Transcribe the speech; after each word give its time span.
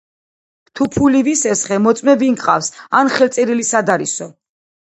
თუ 0.77 0.87
ფული 0.95 1.21
ვისესხე, 1.27 1.77
მოწმე 1.87 2.17
ვინ 2.23 2.39
გყავს, 2.39 2.73
ან 3.03 3.15
ხელწერილი 3.19 3.71
სად 3.73 3.97
არისო 3.99 4.31